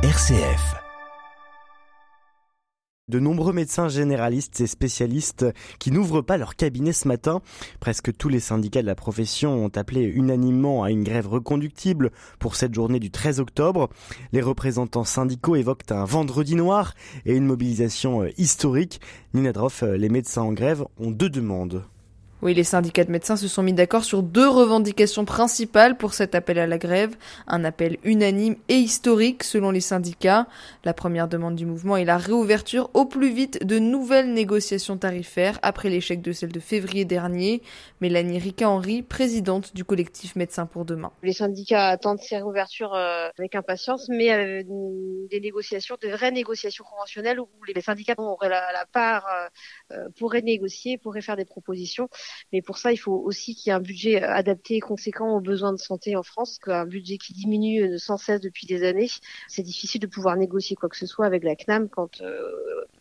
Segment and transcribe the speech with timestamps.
[0.00, 0.76] RCF.
[3.08, 5.44] De nombreux médecins généralistes et spécialistes
[5.80, 7.42] qui n'ouvrent pas leur cabinet ce matin.
[7.80, 12.54] Presque tous les syndicats de la profession ont appelé unanimement à une grève reconductible pour
[12.54, 13.88] cette journée du 13 octobre.
[14.30, 16.94] Les représentants syndicaux évoquent un vendredi noir
[17.26, 19.00] et une mobilisation historique.
[19.34, 21.82] Nina Droff, les médecins en grève ont deux demandes.
[22.40, 26.36] Oui, les syndicats de médecins se sont mis d'accord sur deux revendications principales pour cet
[26.36, 27.16] appel à la grève.
[27.48, 30.46] Un appel unanime et historique selon les syndicats.
[30.84, 35.58] La première demande du mouvement est la réouverture au plus vite de nouvelles négociations tarifaires
[35.62, 37.60] après l'échec de celle de février dernier.
[38.00, 41.10] Mélanie Rica-Henry, présidente du collectif Médecins pour demain.
[41.24, 44.62] Les syndicats attendent ces réouvertures euh, avec impatience, mais euh,
[45.28, 49.26] des négociations, de vraies négociations conventionnelles où les syndicats auraient la, part,
[49.90, 52.08] euh, pourraient négocier, pourraient faire des propositions.
[52.52, 55.36] Mais pour ça, il faut aussi qu'il y ait un budget euh, adapté et conséquent
[55.36, 58.84] aux besoins de santé en France, qu'un budget qui diminue euh, sans cesse depuis des
[58.84, 59.08] années.
[59.48, 62.42] C'est difficile de pouvoir négocier quoi que ce soit avec la CNAM quand euh,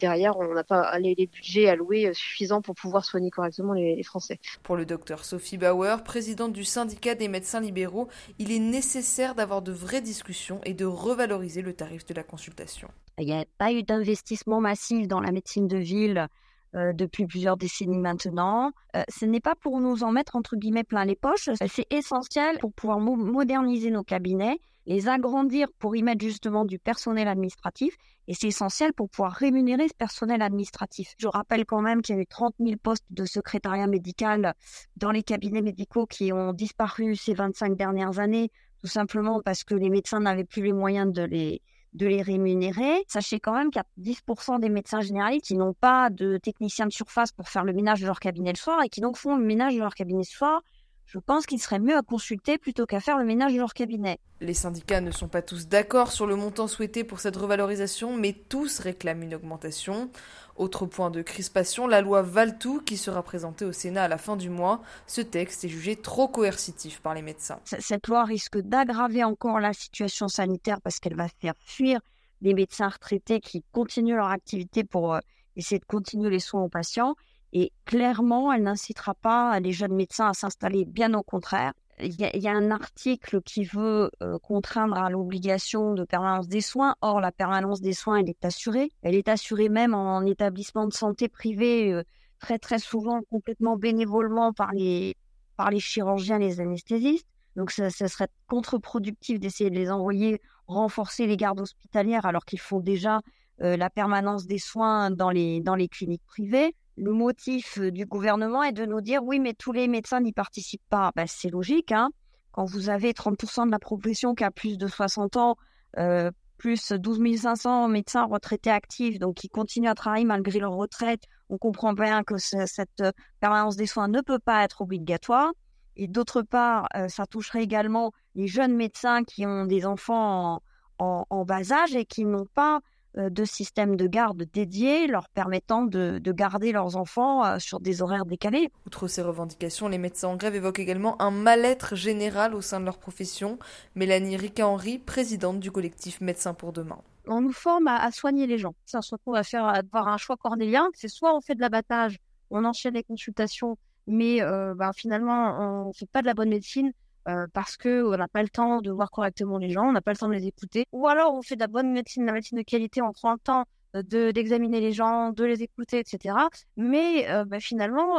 [0.00, 4.38] derrière on n'a pas les, budgets alloués suffisants pour pouvoir soigner correctement les, les Français.
[4.62, 9.62] Pour le docteur Sophie Bauer, présidente du syndicat des médecins libéraux, il est nécessaire d'avoir
[9.62, 12.88] de vraies discussions et de revaloriser le tarif de la consultation.
[13.18, 16.28] Il n'y a pas eu d'investissement massif dans la médecine de ville
[16.74, 18.72] euh, depuis plusieurs décennies maintenant.
[18.96, 22.58] Euh, ce n'est pas pour nous en mettre entre guillemets plein les poches, c'est essentiel
[22.58, 27.96] pour pouvoir moderniser nos cabinets, les agrandir pour y mettre justement du personnel administratif
[28.28, 31.14] et c'est essentiel pour pouvoir rémunérer ce personnel administratif.
[31.18, 34.54] Je rappelle quand même qu'il y a eu 30 000 postes de secrétariat médical
[34.96, 38.50] dans les cabinets médicaux qui ont disparu ces 25 dernières années,
[38.80, 41.62] tout simplement parce que les médecins n'avaient plus les moyens de les,
[41.96, 43.04] de les rémunérer.
[43.08, 46.86] Sachez quand même qu'il y a 10% des médecins généralistes qui n'ont pas de technicien
[46.86, 49.36] de surface pour faire le ménage de leur cabinet le soir et qui donc font
[49.36, 50.62] le ménage de leur cabinet le soir.
[51.06, 54.18] Je pense qu'il serait mieux à consulter plutôt qu'à faire le ménage de leur cabinet.
[54.40, 58.32] Les syndicats ne sont pas tous d'accord sur le montant souhaité pour cette revalorisation, mais
[58.32, 60.10] tous réclament une augmentation.
[60.56, 64.36] Autre point de crispation, la loi Valtou qui sera présentée au Sénat à la fin
[64.36, 64.80] du mois.
[65.06, 67.60] Ce texte est jugé trop coercitif par les médecins.
[67.64, 72.00] Cette loi risque d'aggraver encore la situation sanitaire parce qu'elle va faire fuir
[72.40, 75.20] les médecins retraités qui continuent leur activité pour euh,
[75.56, 77.14] essayer de continuer les soins aux patients.
[77.52, 82.48] Et clairement, elle n'incitera pas les jeunes médecins à s'installer, bien au contraire il y,
[82.48, 86.94] a un article qui veut euh, contraindre à l'obligation de permanence des soins.
[87.00, 88.90] Or, la permanence des soins, elle est assurée.
[89.02, 92.02] Elle est assurée même en établissement de santé privé, euh,
[92.38, 95.16] très très souvent complètement bénévolement par les,
[95.56, 97.26] par les chirurgiens, les anesthésistes.
[97.56, 102.80] Donc, ce serait contre-productif d'essayer de les envoyer renforcer les gardes hospitalières alors qu'ils font
[102.80, 103.20] déjà
[103.62, 108.06] euh, la permanence des soins dans les, dans les cliniques privées le motif euh, du
[108.06, 111.12] gouvernement est de nous dire oui, mais tous les médecins n'y participent pas.
[111.14, 111.92] Ben, c'est logique.
[111.92, 112.10] Hein
[112.52, 115.56] Quand vous avez 30% de la profession qui a plus de 60 ans,
[115.98, 121.22] euh, plus 12 500 médecins retraités actifs, donc qui continuent à travailler malgré leur retraite,
[121.50, 125.52] on comprend bien que cette euh, permanence des soins ne peut pas être obligatoire.
[125.98, 130.60] Et d'autre part, ça toucherait également les jeunes médecins qui ont des enfants
[130.98, 132.80] en, bas âge et qui n'ont pas
[133.16, 138.26] de systèmes de garde dédiés leur permettant de, garder leurs enfants euh, sur des horaires
[138.26, 138.70] décalés.
[138.86, 142.84] Outre ces revendications, les médecins en grève évoquent également un mal-être général au sein de
[142.84, 143.58] leur profession.
[143.94, 148.76] Mélanie Rica-Henry, présidente du collectif Médecins pour demain on nous forme à, soigner les gens.
[148.84, 150.88] C'est un choix qu'on va faire, avoir un choix cornélien.
[150.94, 152.18] C'est soit on fait de l'abattage,
[152.50, 156.50] on enchaîne les consultations, mais euh, ben, finalement on ne fait pas de la bonne
[156.50, 156.92] médecine.
[157.28, 160.00] Euh, parce que on n'a pas le temps de voir correctement les gens, on n'a
[160.00, 160.86] pas le temps de les écouter.
[160.92, 163.32] Ou alors on fait de la bonne médecine, de la médecine de qualité, on prend
[163.32, 163.64] le temps
[163.96, 166.36] euh, de d'examiner les gens, de les écouter, etc.
[166.76, 168.18] Mais euh, bah, finalement,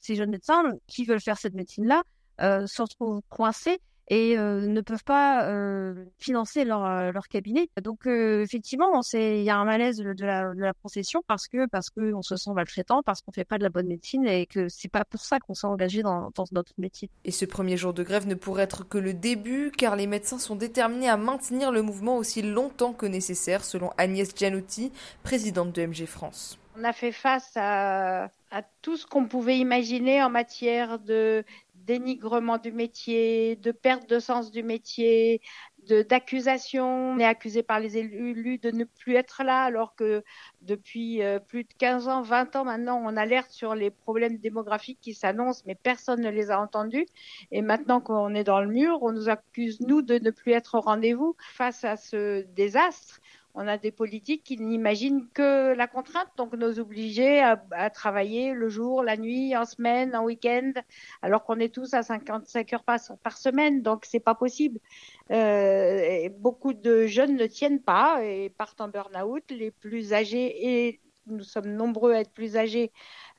[0.00, 2.02] ces jeunes médecins qui veulent faire cette médecine-là
[2.38, 7.68] se retrouvent coincés et euh, ne peuvent pas euh, financer leur, euh, leur cabinet.
[7.82, 11.90] Donc effectivement, il y a un malaise de la, de la profession parce que parce
[11.90, 14.68] que on se sent maltraitant, parce qu'on fait pas de la bonne médecine et que
[14.68, 17.10] c'est pas pour ça qu'on s'est engagé dans, dans notre métier.
[17.24, 20.38] Et ce premier jour de grève ne pourrait être que le début, car les médecins
[20.38, 24.92] sont déterminés à maintenir le mouvement aussi longtemps que nécessaire, selon Agnès Gianotti,
[25.22, 26.58] présidente de MG France.
[26.78, 31.42] On a fait face à, à tout ce qu'on pouvait imaginer en matière de
[31.86, 35.40] dénigrement du métier, de perte de sens du métier,
[35.88, 37.12] d'accusation.
[37.12, 40.24] On est accusé par les élus de ne plus être là, alors que
[40.62, 44.98] depuis euh, plus de 15 ans, 20 ans maintenant, on alerte sur les problèmes démographiques
[45.00, 47.06] qui s'annoncent, mais personne ne les a entendus.
[47.52, 50.74] Et maintenant qu'on est dans le mur, on nous accuse, nous, de ne plus être
[50.76, 53.20] au rendez-vous face à ce désastre
[53.56, 58.68] on a des politiques qui n'imaginent que la contrainte, donc nous obliger à, travailler le
[58.68, 60.72] jour, la nuit, en semaine, en week-end,
[61.22, 64.78] alors qu'on est tous à 55 heures par, semaine, donc c'est pas possible.
[65.30, 69.44] Euh, beaucoup de jeunes ne tiennent pas et partent en burn-out.
[69.50, 72.92] Les plus âgés et nous sommes nombreux à être plus âgés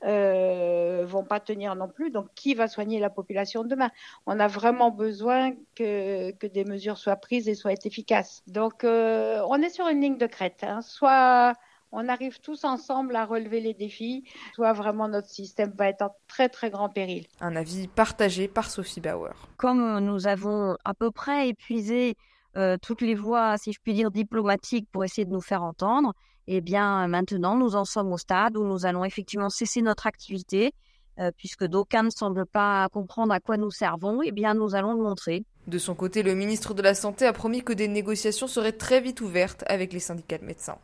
[0.04, 2.10] euh, vont pas tenir non plus.
[2.10, 3.90] Donc, qui va soigner la population demain?
[4.26, 8.42] On a vraiment besoin que, que, des mesures soient prises et soient efficaces.
[8.46, 10.62] Donc, euh, on est sur une ligne de crête.
[10.62, 10.82] Hein.
[10.82, 11.54] Soit
[11.90, 14.24] on arrive tous ensemble à relever les défis,
[14.54, 17.26] soit vraiment notre système va être en très très grand péril.
[17.40, 19.32] Un avis partagé par Sophie Bauer.
[19.56, 22.16] Comme nous avons à peu près épuisé
[22.56, 26.12] euh, toutes les voies, si je puis dire, diplomatiques pour essayer de nous faire entendre,
[26.50, 30.72] eh bien, maintenant, nous en sommes au stade où nous allons effectivement cesser notre activité,
[31.18, 34.22] euh, puisque d'aucuns ne semblent pas comprendre à quoi nous servons.
[34.22, 35.44] Eh bien, nous allons le montrer.
[35.66, 39.02] De son côté, le ministre de la Santé a promis que des négociations seraient très
[39.02, 40.78] vite ouvertes avec les syndicats de médecins.